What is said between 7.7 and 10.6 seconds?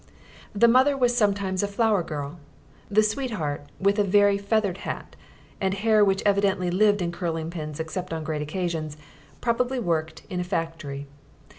except on great occasions, probably worked in a